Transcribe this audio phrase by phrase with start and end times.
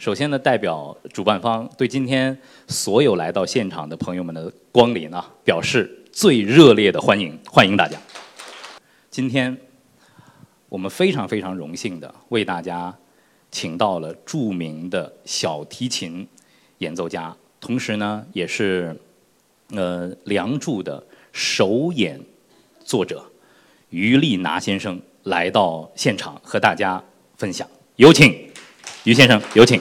[0.00, 2.34] 首先呢，代表主办方对今天
[2.66, 7.98] 所有来到现场的朋友们的光临啊，表示最热烈的欢迎，欢迎大家。
[9.10, 9.54] 今天
[10.70, 12.96] 我们非常非常荣幸的为大家
[13.50, 16.26] 请到了著名的小提琴
[16.78, 18.98] 演奏家，同时呢，也是
[19.74, 22.18] 呃《梁祝》的首演
[22.82, 23.22] 作者
[23.90, 27.04] 于丽拿先生来到现场和大家
[27.36, 28.49] 分享，有请。
[29.04, 29.80] 于先生，有请。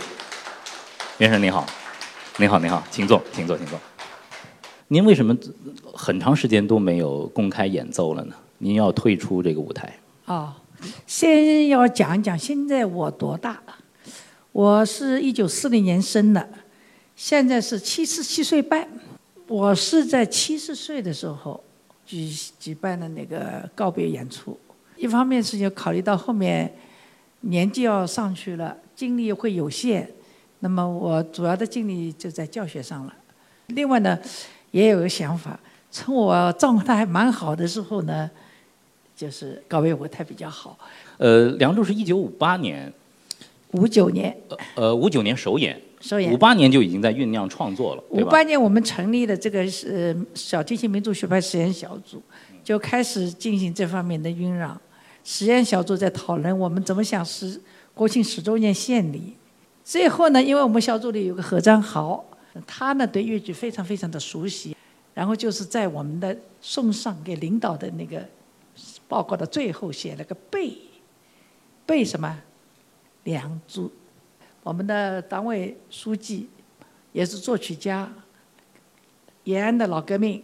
[1.17, 1.65] 先生您好，
[2.37, 3.77] 您好，您好，请坐，请坐，请坐。
[4.87, 5.37] 您为什么
[5.93, 8.35] 很长时间都没有公开演奏了呢？
[8.59, 9.93] 您要退出这个舞台？
[10.25, 10.53] 哦，
[11.05, 13.75] 先要讲一讲现在我多大了。
[14.51, 16.49] 我是一九四零年生的，
[17.15, 18.87] 现在是七十七岁半。
[19.47, 21.61] 我是在七十岁的时候
[22.05, 22.29] 举
[22.59, 24.57] 举办的那个告别演出。
[24.95, 26.73] 一方面是要考虑到后面
[27.41, 28.77] 年纪要上去了。
[28.99, 30.05] 精力会有限，
[30.59, 33.13] 那么我主要的精力就在教学上了。
[33.67, 34.19] 另外呢，
[34.71, 35.57] 也有个想法，
[35.89, 38.29] 趁我状态还蛮好的时候呢，
[39.15, 40.77] 就是告别舞台比较好。
[41.17, 42.91] 呃，《梁祝》是一九五八年，
[43.71, 44.35] 五九年，
[44.75, 52.21] 呃，五九年首演，首演，五八年就已经在酝酿创作了，五八年我们成立了这个是小提琴民族学派实验小组，
[52.65, 54.77] 就开始进行这方面的酝酿。
[55.23, 57.61] 实验小组在讨论我们怎么想是。
[57.99, 59.35] 国庆十周年献礼，
[59.83, 62.23] 最后呢，因为我们小组里有个何章豪，
[62.65, 64.73] 他呢对越剧非常非常的熟悉，
[65.13, 68.25] 然后就是在我们的送上给领导的那个
[69.09, 70.77] 报告的最后写了个背，
[71.85, 72.39] 背什么？
[73.25, 73.91] 梁祝，
[74.63, 76.47] 我们的党委书记
[77.11, 78.09] 也是作曲家，
[79.43, 80.41] 延安的老革命，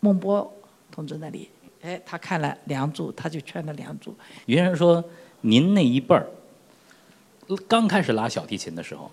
[0.00, 0.52] 孟波
[0.90, 1.48] 同志那里，
[1.82, 4.12] 哎，他看了梁祝，他就劝了梁祝。
[4.46, 5.04] 于先生说，
[5.42, 6.28] 您那一辈儿。
[7.66, 9.10] 刚开始拉小提琴的时候，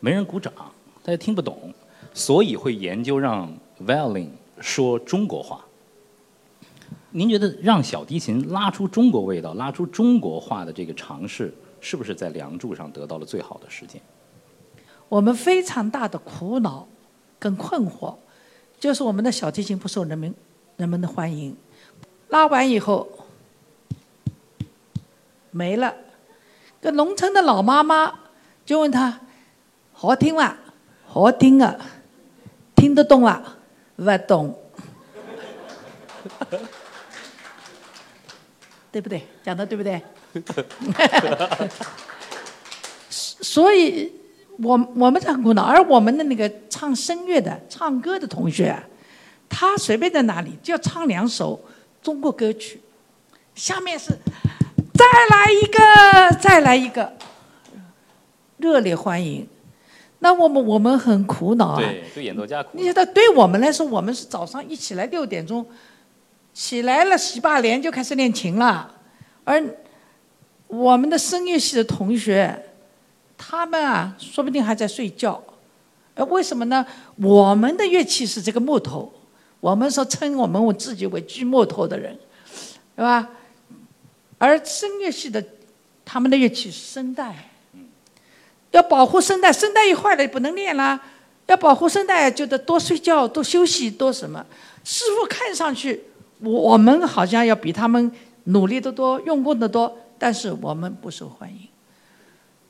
[0.00, 0.52] 没人鼓掌，
[1.02, 1.72] 大家听不懂，
[2.14, 3.52] 所以会研究让
[3.84, 4.28] violin
[4.60, 5.64] 说中国话。
[7.10, 14.00] 您觉得让小提琴拉出中国味道、拉出中国话的这个尝试，是不是在《梁祝》上得到了最好的实践？
[15.08, 16.88] 我们非常大的苦恼
[17.38, 18.16] 跟困惑，
[18.80, 20.34] 就是我们的小提琴不受人民
[20.76, 21.56] 人们的欢迎，
[22.30, 23.06] 拉完以后
[25.50, 25.94] 没了。
[26.84, 28.12] 个农村的老妈妈
[28.66, 29.18] 就问他
[29.92, 30.54] ：“好听吗？
[31.06, 31.74] 好听啊，
[32.76, 33.56] 听得懂啊？
[33.96, 34.54] 不懂，
[38.92, 39.26] 对不对？
[39.42, 40.02] 讲的对不对？
[43.08, 44.12] 所以，
[44.58, 45.62] 我我们很苦恼。
[45.62, 48.76] 而我们的那个唱声乐的、唱歌的同学，
[49.48, 51.58] 他随便在哪里就要唱两首
[52.02, 52.80] 中国歌曲，
[53.54, 54.12] 下面是。”
[55.12, 57.12] 再来一个，再来一个，
[58.56, 59.46] 热烈欢迎。
[60.20, 61.76] 那我们我们很苦恼啊。
[61.78, 62.70] 对，对演奏家苦。
[62.72, 65.66] 你觉得对我们来说，我们是早上一起来六点钟，
[66.54, 68.90] 起来了洗把脸就开始练琴了，
[69.44, 69.62] 而
[70.68, 72.70] 我们的声乐系的同学，
[73.36, 75.42] 他们啊，说不定还在睡觉。
[76.14, 76.86] 呃，为什么呢？
[77.16, 79.12] 我们的乐器是这个木头，
[79.60, 82.18] 我们说称我们我自己为锯木头的人，
[82.96, 83.28] 对吧？
[84.38, 85.44] 而声乐系的，
[86.04, 87.50] 他们的乐器是声带，
[88.72, 91.00] 要保护声带，声带一坏了就不能练了。
[91.46, 94.44] 要保护声带，就得多睡觉、多休息、多什么。
[94.82, 96.02] 师傅看上去，
[96.40, 98.10] 我们好像要比他们
[98.44, 101.68] 努力的多、用功的多，但是我们不受欢迎。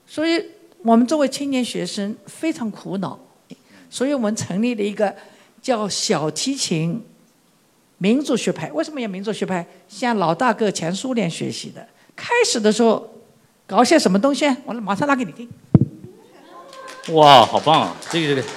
[0.06, 0.44] 所以
[0.82, 3.18] 我们作为青年学生非常苦恼，
[3.88, 5.14] 所以我们成立了一个
[5.62, 7.00] 叫小提琴。
[7.98, 9.66] 民族学派为什么要民族学派？
[9.88, 11.86] 向老大哥前苏联学习的。
[12.16, 13.10] 开始的时候
[13.66, 14.46] 搞些什么东西？
[14.64, 15.48] 我马上拿给你听。
[17.14, 17.96] 哇，好棒啊！
[18.10, 18.48] 这个这个。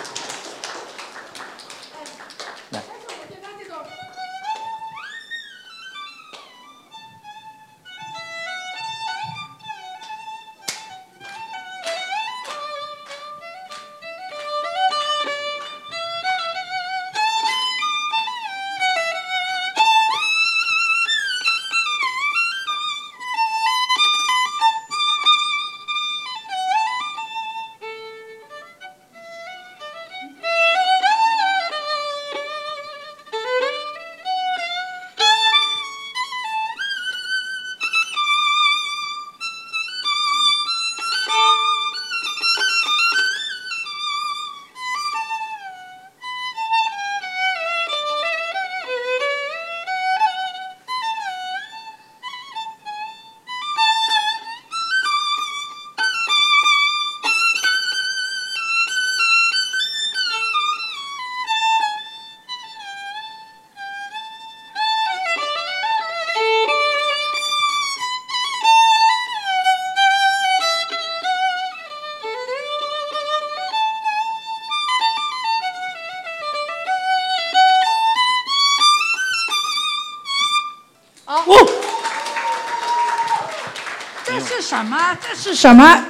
[84.78, 85.18] 什么？
[85.20, 86.06] 这是什么？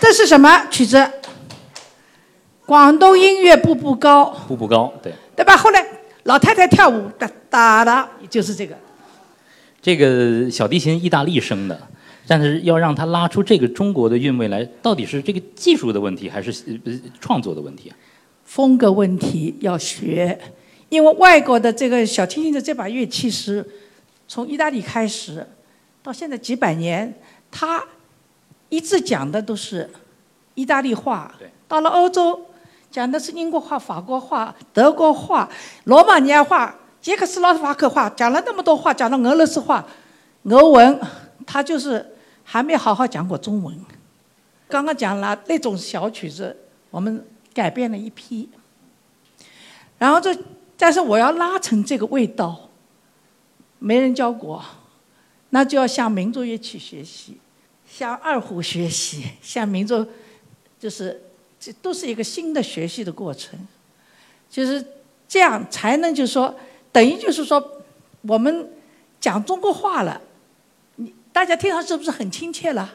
[0.00, 1.10] 这是什么曲子？
[2.66, 5.12] 广东音乐步步高，步步高，对。
[5.36, 5.56] 对吧？
[5.56, 5.86] 后来
[6.24, 8.76] 老太太跳舞哒哒哒，就是这个。
[9.80, 11.80] 这个小提琴意大利生的，
[12.26, 16.50] 但是要让它拉出这个中国的韵味来，到底是这个技术的问题，还是
[16.84, 17.92] 呃创作的问题？
[18.44, 20.36] 风格问题要学，
[20.88, 23.64] 因为外国的这个小提琴的这把乐器是
[24.26, 25.46] 从意大利开始，
[26.02, 27.14] 到现在几百年，
[27.50, 27.84] 它
[28.68, 29.90] 一直讲的都是
[30.54, 31.34] 意大利话。
[31.66, 32.40] 到了欧洲，
[32.90, 35.48] 讲的是英国话、法国话、德国话、
[35.84, 36.74] 罗马尼亚话。
[37.00, 39.86] 捷克斯洛伐克话讲了那么多话，讲了俄罗斯话、
[40.42, 41.00] 俄文，
[41.46, 42.04] 他就是
[42.42, 43.80] 还没好好讲过中文。
[44.68, 46.54] 刚刚讲了那种小曲子，
[46.90, 47.24] 我们
[47.54, 48.50] 改变了一批。
[49.96, 50.36] 然后这，
[50.76, 52.68] 但是我要拉成这个味道，
[53.78, 54.62] 没人教过，
[55.50, 57.36] 那就要向民族乐器学习，
[57.88, 60.06] 向二胡学习，向民族，
[60.78, 61.20] 就是
[61.58, 63.58] 这都是一个新的学习的过程，
[64.50, 64.84] 就是
[65.28, 66.54] 这样才能就是说。
[66.90, 67.62] 等于就是说，
[68.22, 68.70] 我们
[69.20, 70.20] 讲中国话了，
[70.96, 72.94] 你大家听上是不是很亲切了？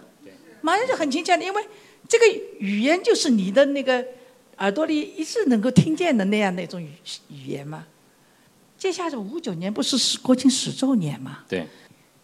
[0.62, 1.64] 马上就很亲切了，因为
[2.10, 2.26] 这个
[2.58, 4.04] 语言就是你的那个
[4.58, 6.90] 耳朵里一直能够听见的那样的一种语
[7.30, 7.86] 语言嘛。
[8.78, 11.46] 接下来五九年不是国庆十周年嘛？
[11.48, 11.68] 对。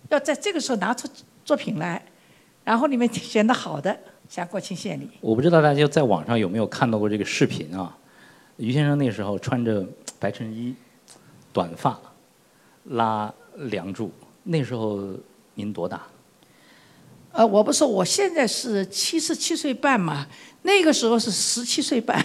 [0.10, 1.08] 要在这个时候拿出
[1.46, 2.04] 作品来，
[2.64, 3.98] 然后里面选的好的，
[4.28, 5.10] 向国庆献礼。
[5.22, 7.96] 我不知道大家在网上有没有看到过这个视频啊？
[8.58, 9.86] 于先生那时候穿着
[10.20, 10.76] 白衬衣。
[11.52, 12.00] 短发，
[12.84, 13.28] 拉
[13.70, 14.06] 《梁祝》，
[14.44, 15.02] 那时候
[15.56, 16.04] 您多大？
[17.32, 20.28] 呃，我不是，我现在是七十七岁半嘛，
[20.62, 22.24] 那个时候是十七岁半。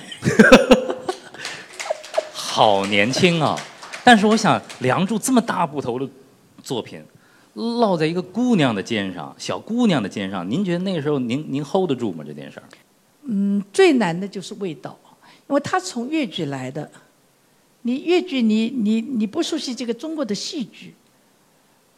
[2.31, 3.59] 好年轻啊！
[4.05, 6.07] 但是我想，《梁祝》这么大部头的
[6.63, 7.03] 作品，
[7.55, 12.23] 落在一个姑娘的肩上，小姑娘的肩上，您觉得那个时候您您 hold 得住吗？
[12.27, 12.67] 这件事儿？
[13.23, 14.99] 嗯，最难的就是味道，
[15.49, 16.91] 因为他从越剧来的。
[17.87, 20.95] 你越剧，你你你不熟悉这个中国的戏剧，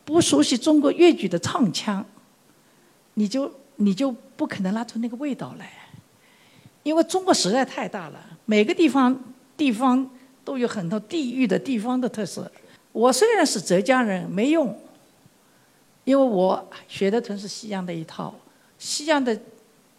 [0.04, 2.04] 不熟悉中国越剧的唱腔，
[3.14, 5.70] 你就你就不可能拉出那个味道来。
[6.82, 9.16] 因为中国实在太大了，每个地方
[9.56, 10.08] 地方
[10.44, 12.50] 都有很多地域的地方的特色。
[12.90, 14.76] 我虽然是浙江人，没用，
[16.06, 18.32] 因为我学的全是西洋的一套，
[18.78, 19.36] 西洋的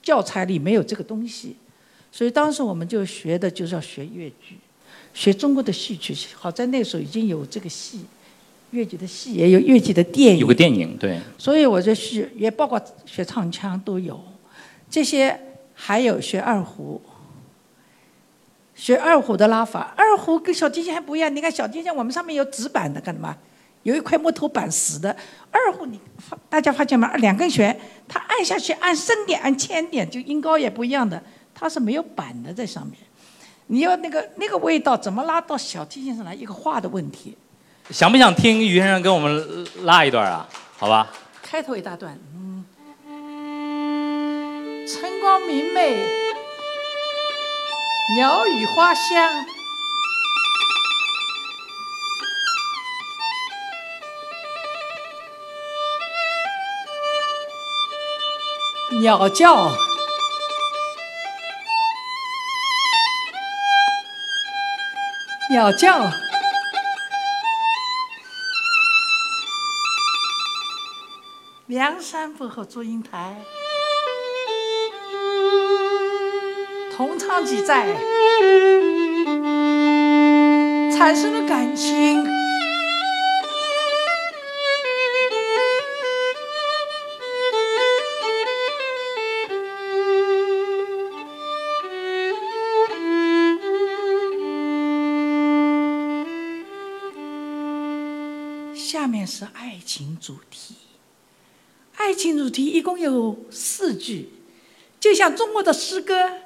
[0.02, 1.58] 教材里没有这个东西，
[2.12, 4.58] 所以当时我们就学的就是要学越剧。
[5.14, 8.06] 学中国的戏曲，好在那时候已经有这个戏，
[8.72, 10.40] 越剧的戏也有越剧的电影。
[10.40, 11.20] 有个电影，对。
[11.38, 14.18] 所以我就学，也包括学唱腔都有，
[14.90, 15.38] 这些
[15.74, 17.02] 还有学二胡，
[18.76, 19.94] 学二胡的拉法。
[19.98, 23.36] 二胡跟小提琴还不一样，你看小提琴我们上面有纸板的，干什么？
[23.88, 25.16] 有一块木头板死的。
[25.50, 27.10] 二胡你发大家发现吗？
[27.16, 31.24] 两根弦，它按下去按深点按浅点，就音高也不一样的，
[31.56, 32.98] 它是没有板的在上面。
[33.68, 36.36] 你要那个那个味道怎么拉到小提琴上来？
[36.36, 37.38] 一个画的问题。
[37.90, 40.46] 想不想听于先生给我们拉一段啊？
[40.78, 41.10] 好吧。
[41.42, 42.66] 开头一大段，嗯，
[44.86, 45.96] 晨光明媚，
[48.18, 49.46] 鸟语花香，
[59.00, 59.72] 鸟叫。
[65.50, 66.12] 鸟叫，
[71.68, 73.38] 梁山伯和祝英台
[76.96, 77.86] 同唱几载，
[80.92, 82.37] 产生了感情。
[99.28, 100.76] 是爱情主题，
[101.98, 104.30] 爱情主题一共有四句，
[105.02, 106.40] 就像中国的诗歌，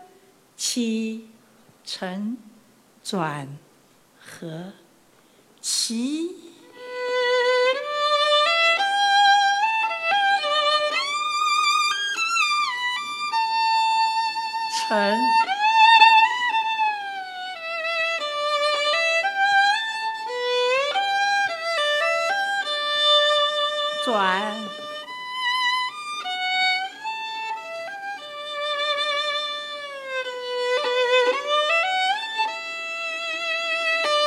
[0.58, 1.30] 起、
[1.86, 2.36] 承、
[3.04, 3.48] 转、
[4.20, 4.74] 合、
[5.62, 6.36] 起、
[14.90, 15.41] 承。
[24.12, 24.60] 玩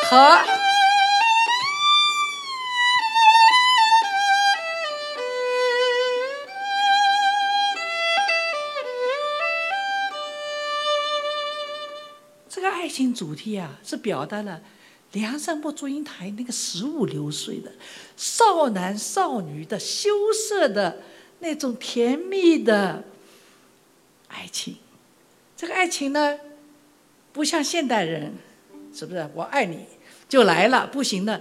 [0.04, 0.38] 和
[12.48, 14.62] 这个爱情主题啊，是表达了。
[15.14, 17.72] 梁山伯祝英台那个十五六岁的
[18.16, 20.98] 少男少女的羞涩的
[21.38, 23.04] 那种甜蜜的
[24.28, 24.76] 爱情。
[25.56, 26.38] 这个爱情呢，
[27.32, 28.34] 不像现代人，
[28.92, 29.30] 是不是？
[29.34, 29.86] 我爱你
[30.28, 31.40] 就来了，不行的。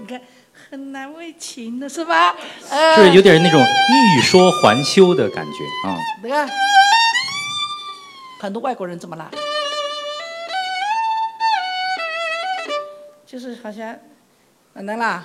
[0.00, 0.20] 你看，
[0.52, 2.36] 很难为情的是吧？
[2.68, 5.96] 呃是有点那种欲说还休的感觉啊。
[6.22, 6.48] 你看，
[8.40, 9.30] 很多外国人怎么啦？
[13.26, 13.94] 就是好像，
[14.72, 15.24] 哪能啦？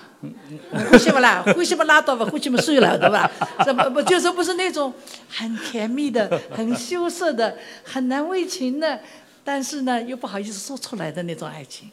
[0.89, 1.43] 呼吸不啦？
[1.53, 2.25] 呼吸不拉倒吧？
[2.25, 3.31] 呼吸不睡了，对吧？
[3.63, 4.93] 这不不就是不是那种
[5.29, 8.99] 很甜蜜的、 很羞涩的、很难为情的，
[9.43, 11.89] 但是呢又不好意思说出来的那种爱情。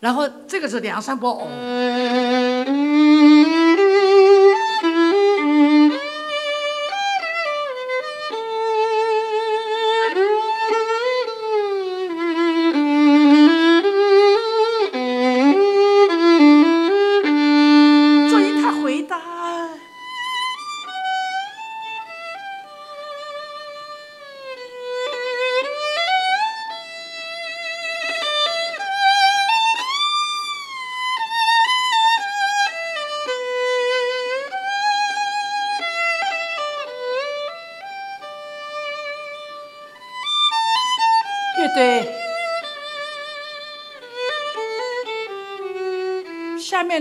[0.00, 1.46] 然后这个是梁山伯哦。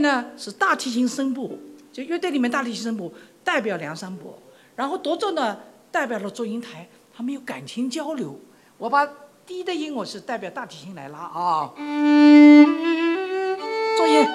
[0.01, 1.59] 呢是大提琴声部，
[1.91, 3.13] 就乐队里面大提琴声部
[3.43, 4.37] 代表梁山伯，
[4.75, 5.59] 然后独奏呢
[5.91, 8.39] 代表了祝英台，他们有感情交流。
[8.77, 9.07] 我把
[9.45, 11.73] 低的音我是代表大提琴来拉啊，
[13.97, 14.25] 作音。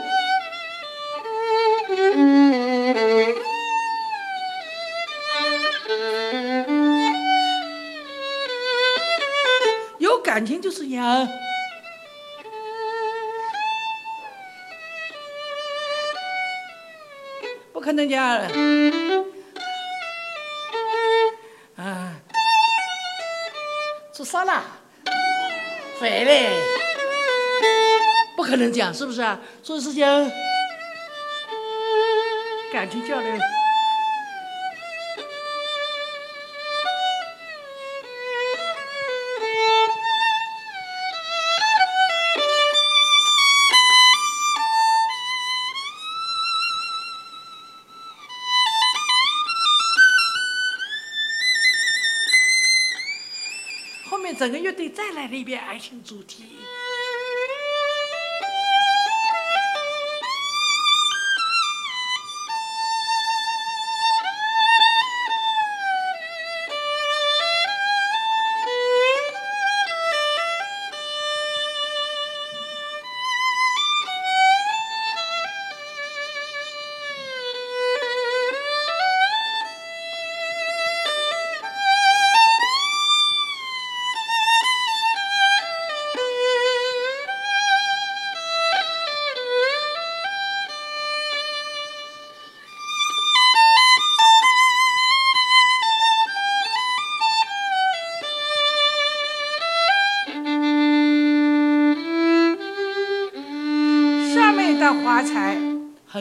[9.99, 11.27] 有感情就是阳。
[17.85, 18.25] 不可能讲，
[21.77, 22.15] 啊，
[24.11, 24.65] 做啥啦？
[26.01, 26.51] 回来！
[28.37, 29.39] 不可能讲，是不是啊？
[29.63, 30.03] 做事情
[32.73, 33.31] 感情交流。
[54.85, 56.45] 你再来一遍爱情主题。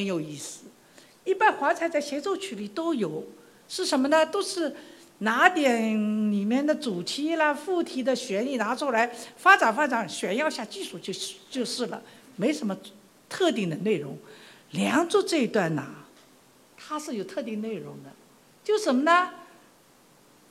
[0.04, 0.66] 很有意思，
[1.24, 3.24] 一般华彩在协奏曲里都有，
[3.70, 4.26] 是什么呢？
[4.26, 4.76] 都是
[5.20, 5.96] 拿点
[6.30, 11.14] 里面的主题啦、副题的旋律拿出来，发展发展，炫耀下技术就
[11.50, 12.04] 就是了，
[12.36, 12.78] 没什么
[13.30, 14.12] 特定的内容。
[14.72, 15.88] 《梁祝》这一段呐，
[16.76, 18.10] 它是有特定内容的，
[18.62, 19.30] 就什么呢？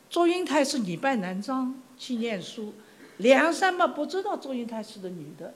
[0.09, 2.73] 祝英台是女扮男装去念书，
[3.19, 5.53] 梁山伯不知道祝英台是个女的。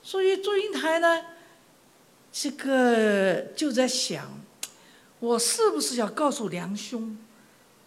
[0.00, 1.24] 所以祝英台呢，
[2.32, 4.26] 这个就在想，
[5.18, 7.16] 我是不是要告诉梁兄，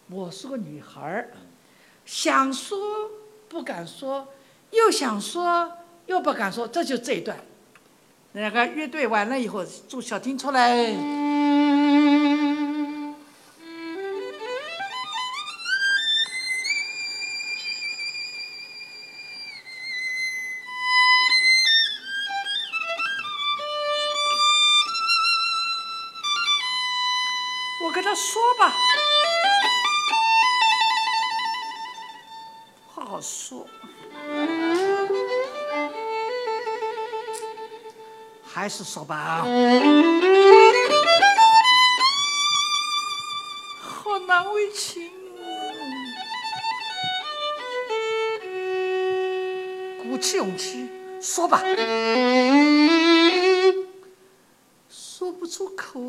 [0.09, 1.31] 我是个女孩儿，
[2.05, 2.77] 想说
[3.47, 4.27] 不敢说，
[4.71, 5.71] 又想说
[6.07, 7.37] 又不敢说，这就这一段。
[8.33, 11.30] 那个乐队完了以后，祝小婷出来。
[51.51, 51.61] 吧，
[54.89, 55.99] 说不出口，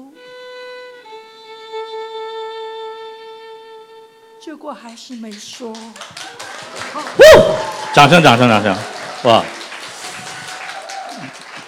[4.41, 5.73] 结果还是没说。
[7.93, 8.77] 掌声，掌声，掌声！
[9.25, 9.45] 哇，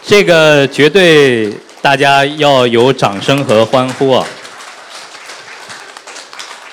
[0.07, 1.53] 这个绝对
[1.83, 4.25] 大家要有掌声和欢呼啊！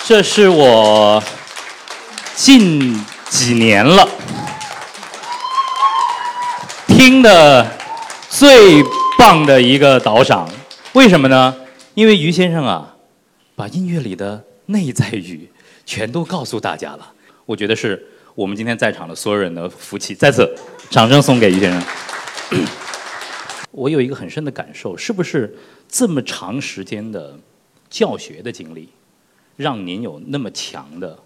[0.04, 1.24] 这是我
[2.36, 4.08] 近几年了
[7.04, 7.68] 听的
[8.30, 8.84] 最
[9.18, 10.48] 棒的一个导赏。
[10.94, 11.56] 为什么呢？
[11.96, 12.96] 因为于先生啊，
[13.56, 15.50] 把音乐里的内在语
[15.84, 17.14] 全都告诉大家了。
[17.48, 18.08] 我觉得是。
[18.36, 20.48] 我们今天在场的所有人的福气，在此
[20.92, 21.84] 掌声送给于先生。
[23.72, 25.58] 我有一个很深的感受，是不是
[25.90, 27.36] 这么长时间的
[27.90, 28.88] 教学的经历，
[29.58, 31.18] 让您有那么强的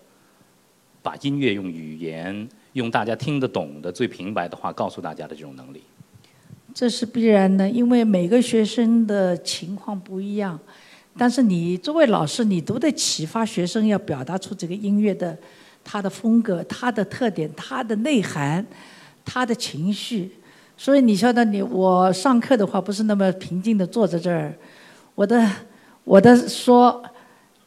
[1.04, 5.82] 把音乐用语言、用大家听得懂的最平白的话告诉大家的这种能力？
[6.74, 10.60] 这是必然的，因为每个学生的情况不一样，
[11.18, 15.38] 但是你作为老师，你都得启发学生要表达出这个音乐的。
[15.88, 18.66] 它的风格、它的特点、它的内涵、
[19.24, 20.32] 他的情绪，
[20.76, 24.52] 所以你晓得，你我上课的话不是那么平静的坐在这儿，
[25.14, 25.48] 我的
[26.04, 27.04] 我的说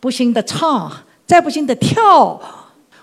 [0.01, 0.93] 不行的唱，
[1.27, 2.58] 再不行的跳。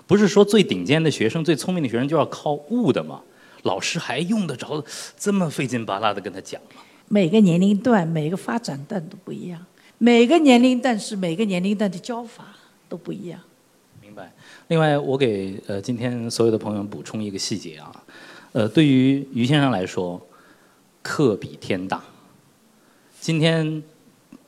[0.06, 3.20] 不是说最顶尖的学生、最聪明的学生就要靠悟的吗？
[3.62, 4.84] 老师还用得着
[5.18, 6.80] 这么费劲巴拉的跟他讲吗？
[7.08, 9.64] 每个年龄段、每个发展段都不一样，
[9.98, 12.44] 每个年龄段是每个年龄段的教法
[12.88, 13.40] 都不一样。
[14.00, 14.32] 明白
[14.68, 18.04] 另外，我给呃今天所有的朋友们补充一个细节啊，
[18.52, 20.20] 呃，对于于先生来说，
[21.02, 22.02] 课比天大。
[23.20, 23.82] 今天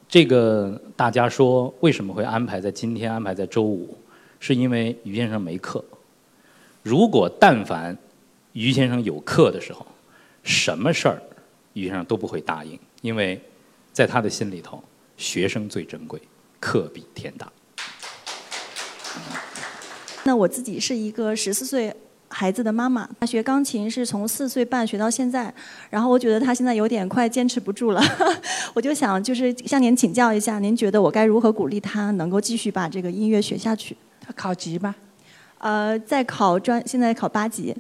[0.09, 3.97] 这个大家说为什么会安排在今天安排在周五，
[4.41, 5.85] 是因为于先生没课。
[6.83, 7.97] 如果但凡
[8.53, 9.87] 于先生有课的时候，
[10.43, 11.23] 什么事儿
[11.75, 13.41] 于先生都不会答应，因为
[13.93, 14.83] 在他的心里头，
[15.17, 16.21] 学生最珍贵，
[16.59, 17.51] 课比天大。
[20.25, 21.95] 那我自己是一个十四岁
[22.29, 25.53] 孩子的妈妈，她学钢琴是从四岁半学到现在，
[25.91, 28.03] 然后我觉得他现在有点快坚持不住了，
[28.75, 33.97] 我就想就是向您请教一下，您觉得我该如何鼓励他能够继续把这个音乐学下去？
[34.29, 34.95] 他考级吗？
[35.57, 37.75] 呃，在考专，现在考八级。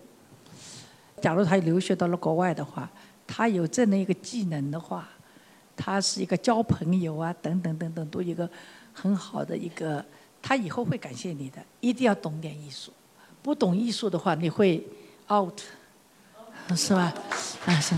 [1.21, 2.89] 假如他留学到了国外的话，
[3.27, 5.07] 他有这样的一个技能的话，
[5.77, 8.49] 他是一个交朋友啊，等等等等，都一个
[8.95, 10.03] 很好的一个。
[10.41, 12.91] 他以后会感谢你的，一定要懂点艺术。
[13.43, 14.83] 不懂艺术的话，你会
[15.31, 15.61] out，
[16.75, 17.13] 是吧？
[17.67, 17.95] 啊，是。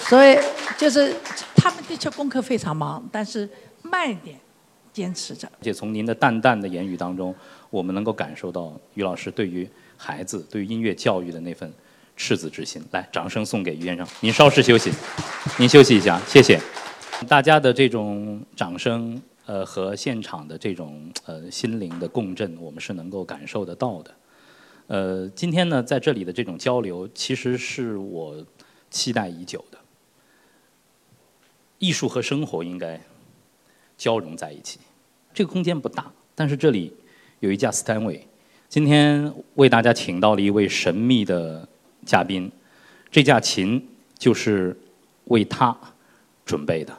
[0.00, 0.36] 所以
[0.76, 1.16] 就是
[1.54, 3.48] 他们的确功课非常忙，但是
[3.80, 4.38] 慢一点，
[4.92, 5.48] 坚持着。
[5.60, 7.34] 而且从您的淡淡的言语当中，
[7.70, 11.72] 我们能够感受到于老师对于孩子、对于音乐教育的那份
[12.16, 12.82] 赤子之心。
[12.90, 14.06] 来，掌声送给于先生。
[14.20, 14.92] 您稍事休息，
[15.58, 16.60] 您休息一下，谢谢。
[17.28, 19.20] 大家的这种掌声。
[19.48, 24.14] 呃，和现场的这种呃心灵的共振，我们是能够感受得到的。
[24.88, 28.44] 呃，今天呢，在这里的这种交流，其实是我
[28.90, 29.78] 期待已久的。
[31.78, 33.00] 艺术和生活应该
[33.96, 34.80] 交融在一起。
[35.32, 36.92] 这个空间不大，但是这里
[37.40, 38.20] 有一架 Stanwy，。
[38.68, 41.68] 今天为大家请到了一位神秘的
[42.04, 42.50] 嘉宾，
[43.10, 43.86] 这架琴
[44.18, 44.76] 就是
[45.24, 45.76] 为他
[46.44, 46.96] 准备的。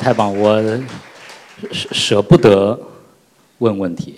[0.00, 0.32] 太棒！
[0.38, 0.62] 我
[1.72, 2.78] 舍舍不得
[3.58, 4.14] 问问题，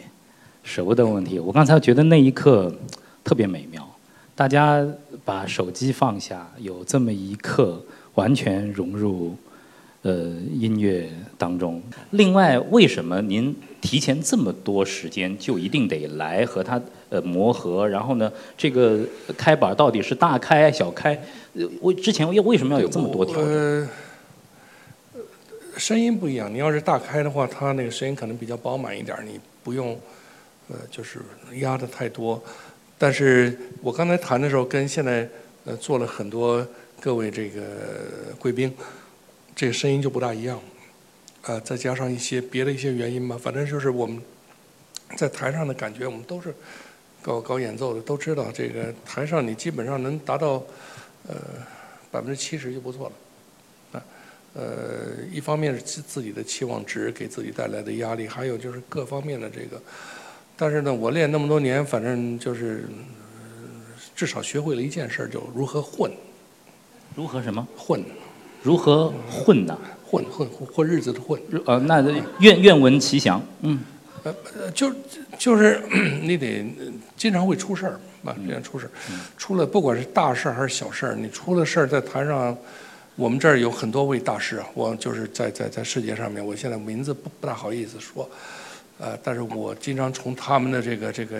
[0.62, 1.38] 舍不得问问题。
[1.38, 2.72] 我刚才觉得那一刻
[3.24, 3.88] 特别美妙，
[4.34, 4.86] 大家
[5.24, 7.82] 把手机放下，有这么一刻
[8.14, 9.34] 完全融入
[10.02, 10.12] 呃
[10.52, 11.82] 音乐当中。
[12.10, 17.88] 另外，为什么您提前这么多时间就一定得来和他呃磨合？
[17.88, 19.00] 然后呢，这个
[19.36, 21.18] 开板到底是大开小开？
[21.80, 23.88] 为，之前为为什么要有这么多调整？
[25.80, 26.52] 声音不一样。
[26.52, 29.98] 你要是大开的话，它那个声音可能比较饱满一点，你不用
[30.68, 31.20] 呃就是
[31.54, 32.40] 压的太多。
[32.98, 35.26] 但是我刚才弹的时候，跟现在
[35.64, 36.64] 呃做了很多
[37.00, 37.62] 各位这个
[38.38, 38.70] 贵宾，
[39.56, 40.60] 这个声音就不大一样。
[41.46, 44.20] 呃，再加上一些别的一些原因吧，反正就是我们
[45.16, 46.54] 在台上的感觉，我们都是
[47.22, 50.62] 搞搞演奏的，都知道这个台上你基本上能达到
[51.26, 51.36] 呃
[52.10, 53.12] 百分之七十就不错了。
[54.54, 59.80] 啊，呃，一方面是自自己的期望值给自己带来的压力，还有就是各方面的这个。
[60.56, 62.96] 但是呢，我练那么多年，反正就是、呃
[64.14, 66.12] 至少学会了一件事儿，就如何混
[67.16, 67.66] 如何什么？
[67.74, 68.04] 混
[68.62, 69.78] 如何混呢？
[70.04, 71.40] 混混混混日子的混。
[71.64, 72.02] 呃，那
[72.40, 73.42] 愿愿闻其详。
[73.62, 73.80] 嗯，
[74.24, 74.34] 呃，
[74.74, 74.92] 就
[75.38, 75.80] 就是
[76.22, 78.90] 你得呃经常会出事儿啊，经常出事儿，
[79.38, 82.54] 出了不管是大事儿还是小事儿，你出了事儿在台上，
[83.16, 88.28] 我们这儿有很多位大师啊，我就是在在在世界上面，我现在名字不不大好意思说，
[88.98, 91.36] 呃，但是我经常从他们的这个这个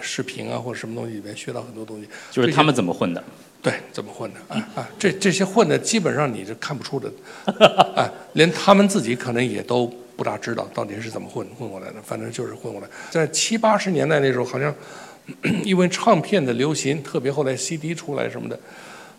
[0.00, 2.08] 视频啊或者什么东西里面学到很多东西。
[2.30, 3.22] 就是他们怎么混的？
[3.60, 4.88] 对，怎么混的啊啊？
[4.98, 7.12] 这这些混的基本上你是看不出的，
[7.94, 12.88] 啊，连他们自己可能也都不大知道到底是怎么混混过来的，反正就是混过来。
[13.10, 14.74] 在七八十年代那时候，好像
[15.64, 18.58] 因为唱片的流行，特别后来 CD 出来什么的。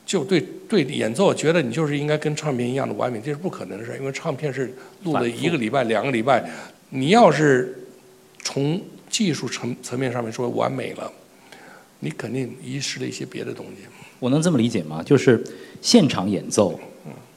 [0.10, 6.50] 就对对演奏，觉得你就是应该跟唱片一样的完美，这是不可能的事，因为唱片是录了一个礼拜、两个礼拜，
[6.90, 7.88] 你要是
[8.42, 11.14] 从技术层层面上面说完美了，
[12.00, 13.84] 你肯定遗失了一些别的东西。
[14.18, 15.04] 我能这么理解吗？
[15.04, 15.44] 就是
[15.80, 16.80] 现场演奏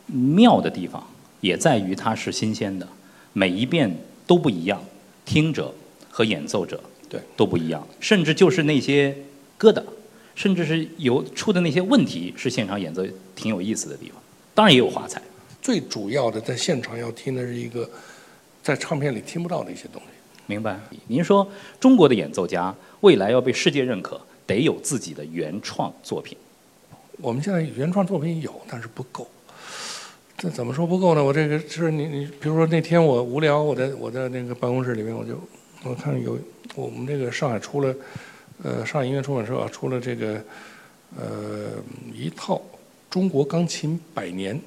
[0.07, 1.07] 妙的地方
[1.43, 2.89] 也在于它是新鲜的，
[3.35, 3.95] 每一遍
[4.27, 4.83] 都不一样，
[5.27, 5.75] 听者
[6.11, 9.15] 和演奏者对都不一样，甚至就是那些
[9.61, 9.83] 疙瘩。
[10.43, 14.21] 甚至是有出的那些问题，是现场演奏挺有意思的地方。
[14.53, 15.23] 当然也有华彩。
[15.61, 17.89] 最主要的，在现场要听的是一个
[18.61, 20.09] 在唱片里听不到的一些东西。
[20.47, 20.81] 明白？
[21.07, 26.37] 您说中国的演奏家未来要被世界认可，得有自己的原创作品。
[27.19, 29.29] 我们现在原创作品有，但是不够。
[30.37, 31.23] 这怎么说不够呢？
[31.23, 35.41] 我这个就是你你，比如说那天我无聊，我在我在那个办公室里面，我就
[35.85, 36.37] 我看有
[36.75, 37.95] 我们这个上海出了。
[38.63, 40.43] 呃，上海音乐出版社出了这个
[41.19, 41.73] 呃
[42.15, 42.61] 一套
[43.11, 44.61] 中国钢琴百年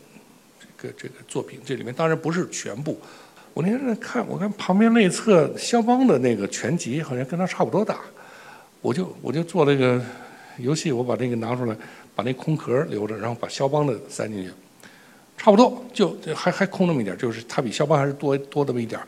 [0.60, 3.00] 这个这个作品，这里面当然不是全部。
[3.54, 8.02] 我那天在看，我看旁边内侧肖邦的那个全集，好像跟他差不多大。
[8.82, 10.04] 我就我就做那个
[10.58, 11.76] 游戏，我把那个拿出来，
[12.14, 14.52] 把那空壳留着，然后把肖邦的塞进去，
[15.38, 19.00] 差不多就还还空那么一点，就是他比肖邦还是多多那么一点。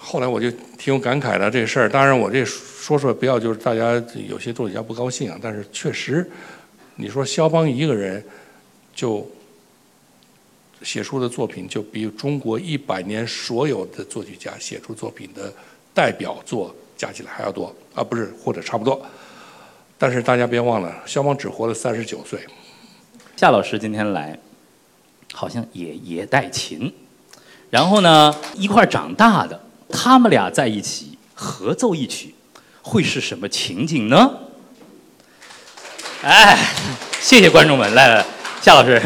[0.00, 6.28] 后来我就挺有感慨的这事儿，当然我这说说不要就是大家有些作曲家不高兴啊，但是确实，
[6.94, 8.24] 你说肖邦一个人
[8.94, 9.28] 就
[10.82, 15.52] 写出的作品就比中国一百年所有的作曲家写出作品的
[15.92, 19.04] 代表作加起来还要多啊，不是或者差不多。
[19.98, 22.40] 但是大家别忘了，肖邦只活了三十九岁。
[23.36, 24.38] 夏老师今天来，
[25.32, 26.94] 好像也也带琴，
[27.68, 29.67] 然后呢一块长大的。
[29.90, 32.34] 他们俩在一起合奏一曲，
[32.82, 34.30] 会是什么情景呢？
[36.22, 36.58] 哎，
[37.20, 38.26] 谢谢观众们，来来，
[38.60, 39.00] 夏老师。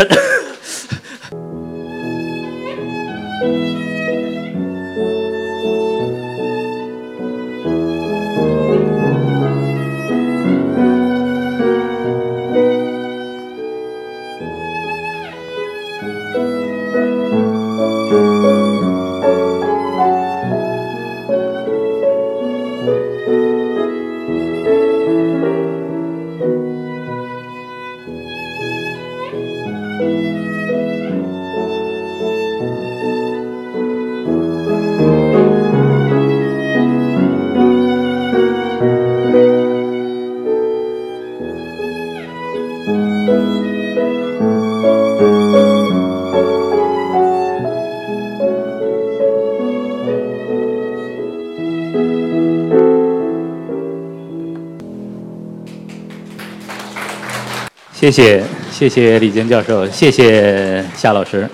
[58.02, 61.48] 谢谢谢谢李坚教授，谢谢夏老师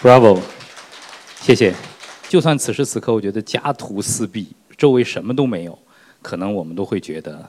[0.00, 0.38] ，Bravo，
[1.38, 1.74] 谢谢。
[2.30, 4.46] 就算此时此刻，我觉得家徒四壁，
[4.78, 5.78] 周围什么都没有，
[6.22, 7.46] 可能我们都会觉得，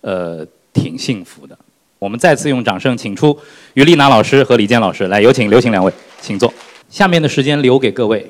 [0.00, 1.54] 呃，挺幸福的。
[1.98, 3.38] 我们再次用掌声请出
[3.74, 6.50] 于丽娜老师和李健老师，来有请，有请两位，请坐。
[6.88, 8.26] 下面的时间留给各位。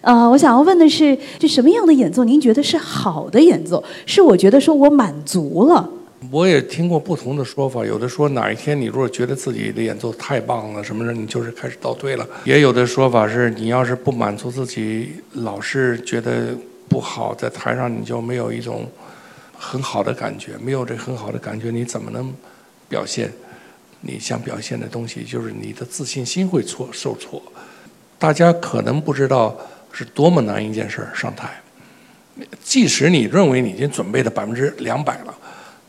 [0.00, 3.84] 呃，我想要问的是，这什么样的演奏您觉得是好的演奏？
[4.06, 5.90] 是我觉得说我满足了。
[6.30, 16.56] 我也听过不同的说法，有的说哪一天你如果觉得自己的演奏太棒了，什么的，你就是开始倒退了；也有的说法是你要是不满足自己，老是觉得
[16.88, 18.88] 不好，在台上你就没有一种
[19.56, 22.32] 很好的感觉，没有这很好的感觉，你怎么能
[22.88, 23.30] 表现
[24.00, 25.22] 你想表现的东西？
[25.22, 27.42] 就是你的自信心会挫受挫。
[28.18, 29.56] 大家可能不知道
[29.92, 31.60] 是多么难一件事儿上台，
[32.62, 35.34] 即使你认为你已经准备的百分之两百了。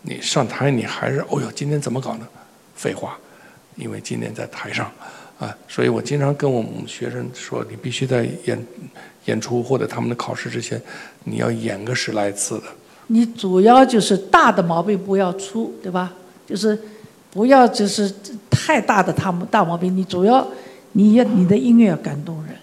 [0.04, 2.28] 你上台，你还是哦哟，今天怎么搞呢？
[2.76, 3.18] 废话，
[3.76, 4.90] 因为今天在台上，
[5.40, 8.66] 啊，所以我经常跟我们学生说，你必须在演
[9.26, 10.82] 演出或者他们的考试之前，
[11.26, 12.64] 你要演个十来次的。
[13.08, 16.14] 你主要就是大的毛病不要出，对吧？
[16.46, 16.80] 就是
[17.32, 18.14] 不要就是
[18.50, 19.96] 太大的他们大毛病。
[19.96, 20.48] 你主要
[20.94, 22.56] 你要你的音乐要感动人。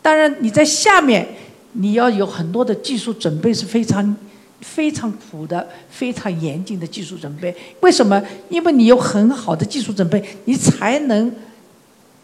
[0.00, 1.28] 当然你在下面
[1.72, 4.16] 你要有很多的技术准备是非常。
[4.62, 7.54] 非常苦的、非常严谨的技术准备。
[7.80, 8.22] 为什么？
[8.48, 11.30] 因为你有很好的技术准备，你才能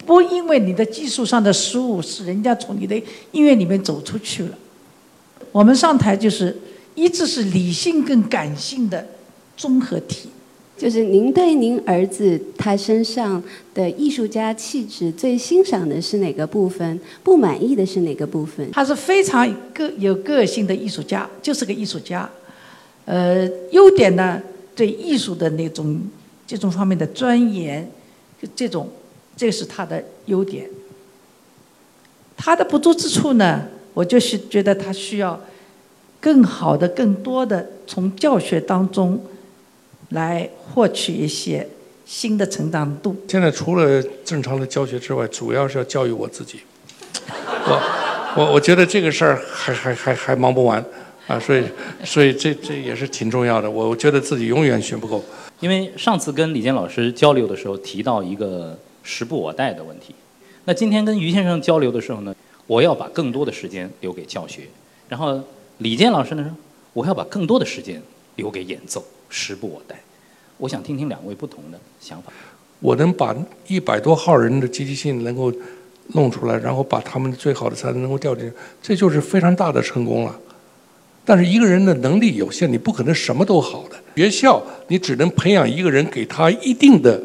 [0.05, 2.95] 不因为你的技术上的失误，使人家从你的
[3.31, 4.57] 音乐里面走出去了。
[5.51, 6.57] 我们上台就是
[6.95, 9.05] 一直是理性跟感性的
[9.55, 10.29] 综合体。
[10.79, 16.97] 就是您对您儿子他身上的艺术家气质最欣赏的是哪个部分？
[17.21, 18.71] 不满意的是哪个部分？
[18.71, 22.27] 他是非常个有个性的艺术家，就是个艺术家。
[23.03, 24.41] 呃，优点呢，
[24.73, 25.99] 对艺术的那种
[26.47, 27.91] 这种方面的钻研，
[28.55, 28.89] 这种
[29.35, 30.65] 这是他的优点。
[32.37, 35.37] 他的不足之处呢，我就是觉得他需要
[36.21, 39.21] 更好的、更多的从教学当中。
[40.09, 41.67] 来获取一些
[42.05, 43.15] 新的成长度。
[43.27, 46.59] 现在除了正常的教学之外，主要是要教育我自己。
[47.65, 50.83] 我我我觉得这个事儿还还还还忙不完
[51.27, 51.63] 啊，所以
[52.03, 53.69] 所以这这也是挺重要的。
[53.69, 55.23] 我我觉得自己永远学不够。
[55.59, 60.15] 因为上次跟李健老师交流的时候提到一个时不我待的问题，
[60.65, 62.33] 那今天跟于先生交流的时候呢，
[62.65, 64.61] 我要把更多的时间留给教学，
[65.09, 65.39] 然后
[65.79, 66.55] 李健老师呢说
[66.93, 68.01] 我要把更多的时间
[68.39, 69.03] 留给演奏。
[69.29, 69.95] 时不我待，
[70.57, 72.33] 我想听听两位不同的想法。
[72.79, 73.35] 我能把
[73.67, 75.53] 一百多号人的积极性能够
[76.15, 80.39] 弄出来，然后把他们最好的才能能够调进，这就是非常大的成功了。
[81.23, 83.95] 但是一个人的能力有限，你不可能什么都好的。
[84.15, 87.21] 学校你只能培养一个人，给他一定的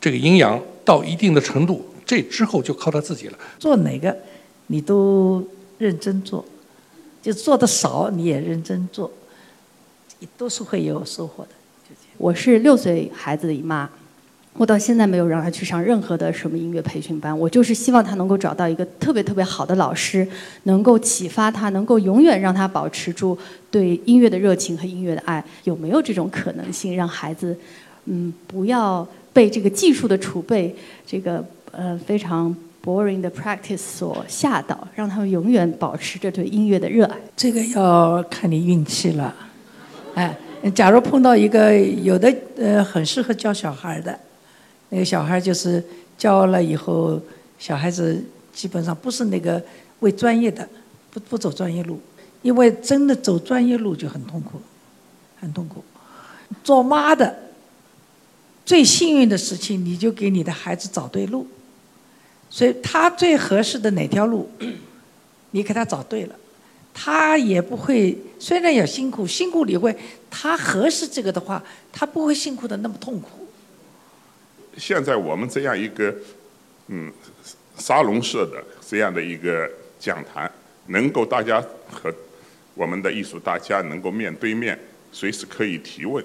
[0.00, 3.38] 这个营养到一定的程度，这之后就靠他自己了。
[3.60, 4.16] 做哪个
[4.66, 5.46] 你都
[5.78, 6.44] 认真做，
[7.22, 9.08] 就做的少你也认真做。
[10.36, 11.50] 都是会有收获的。
[12.16, 13.88] 我是六岁孩子的姨妈，
[14.54, 20.26] 我到现在没有让他去上任何的什么音乐培训班，我就是希望他能够找到一个特别特别好的老师，
[20.62, 23.36] 能够启发他，能够永远让他保持住
[23.70, 25.44] 对音乐的热情和音乐的爱。
[25.64, 27.56] 有没有这种可能性，让孩子，
[28.04, 30.72] 嗯，不要被这个技术的储备，
[31.04, 32.54] 这个呃非常
[32.84, 37.16] boring 的 practice 所吓到，让他们永远保持着对音乐的热爱？
[37.36, 39.34] 这个要看你运气了。
[40.14, 40.36] 哎，
[40.74, 44.18] 假如碰到一个有的呃很适合教小孩的，
[44.90, 45.82] 那个小孩就是
[46.16, 47.20] 教了以后，
[47.58, 49.62] 小孩子基本上不是那个
[50.00, 50.68] 为专业的，
[51.10, 52.00] 不不走专业路，
[52.42, 54.60] 因为真的走专业路就很痛苦，
[55.40, 55.82] 很痛苦。
[56.62, 57.36] 做妈的
[58.64, 61.46] 最幸运的事情，你就给你的孩子找对路，
[62.48, 64.48] 所以他最合适的哪条路，
[65.50, 66.36] 你给他找对了。
[66.96, 69.94] 他也不会，虽然也辛苦，辛苦你会，
[70.30, 73.48] 他合适这个的话，他不会辛苦的那么痛苦。
[74.78, 76.14] 现在我们这样一个，
[76.86, 77.12] 嗯，
[77.76, 79.68] 沙龙式的这样的一个
[79.98, 80.50] 讲坛，
[80.86, 82.14] 能够大家和
[82.74, 84.78] 我们的艺术大家能够面对面，
[85.10, 86.24] 随时可以提问，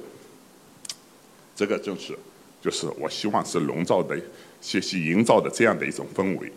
[1.56, 2.16] 这个正是，
[2.62, 4.16] 就是我希望是笼罩的、
[4.62, 6.52] 学习营造的这样的一种氛围。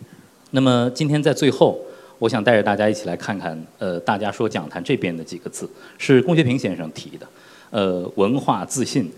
[0.51, 1.83] 那么今天在最后。
[2.19, 7.27] 我想带着大家一起来看看，呃，大家说讲坛这边的几个字，是龚学平先生提的，
[7.71, 9.11] 呃，文化自信，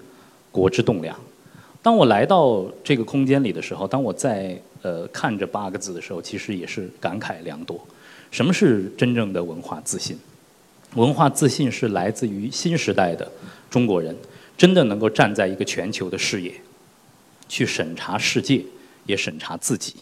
[0.51, 1.15] 国之栋梁。
[1.81, 7.79] 当我来到这个空间里的时候，当我在呃看这八个字的时候，其实也是感慨良多。
[8.31, 10.17] 什么是真正的文化自信？
[10.95, 13.31] 文化自信是来自于新时代的
[13.69, 14.15] 中国人，
[14.57, 16.51] 真的能够站在一个全球的视野，
[17.47, 18.63] 去审查世界，
[19.05, 19.93] 也审查自己。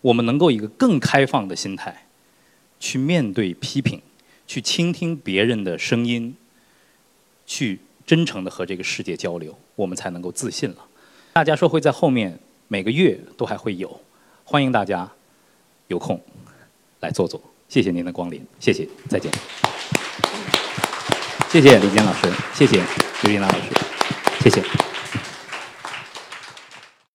[0.00, 2.06] 我们能够一个更开放的心态。
[2.84, 4.02] 去面对批评，
[4.46, 6.36] 去倾听别人的声音，
[7.46, 10.76] 去真诚的和这个世界交流，我们才能够自信了。
[11.32, 13.98] 大家说会在后面每个月都还会有，
[14.44, 15.10] 欢迎大家
[15.88, 16.22] 有空
[17.00, 17.40] 来坐坐。
[17.70, 19.32] 谢谢您的光临，谢谢，再见。
[21.48, 22.82] 谢谢李坚老师，谢谢
[23.22, 23.70] 刘琳娜老师，
[24.42, 24.62] 谢谢。